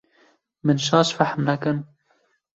Min 0.65 0.77
şaş 0.85 1.09
fehm 1.17 1.41
nekin 1.47 1.77